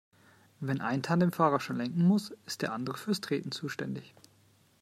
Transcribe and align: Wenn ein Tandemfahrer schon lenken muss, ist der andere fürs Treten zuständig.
Wenn 0.59 0.81
ein 0.81 1.03
Tandemfahrer 1.03 1.59
schon 1.59 1.75
lenken 1.75 2.03
muss, 2.03 2.33
ist 2.47 2.63
der 2.63 2.73
andere 2.73 2.97
fürs 2.97 3.21
Treten 3.21 3.51
zuständig. 3.51 4.15